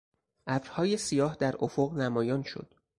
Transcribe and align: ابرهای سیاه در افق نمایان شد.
ابرهای 0.47 0.97
سیاه 0.97 1.35
در 1.35 1.55
افق 1.59 1.93
نمایان 1.93 2.43
شد. 2.43 2.73